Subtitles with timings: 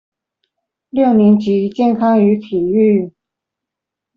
[0.89, 3.13] 六年級健康與體育